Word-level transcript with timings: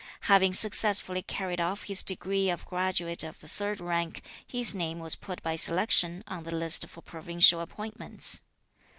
Having 0.21 0.55
successfully 0.55 1.21
carried 1.21 1.61
off 1.61 1.83
his 1.83 2.01
degree 2.01 2.49
of 2.49 2.65
graduate 2.65 3.23
of 3.23 3.39
the 3.39 3.47
third 3.47 3.79
rank, 3.79 4.23
his 4.47 4.73
name 4.73 4.97
was 4.97 5.15
put 5.15 5.43
by 5.43 5.55
selection 5.55 6.23
on 6.25 6.43
the 6.43 6.49
list 6.55 6.87
for 6.87 7.03
provincial 7.03 7.61
appointments. 7.61 8.41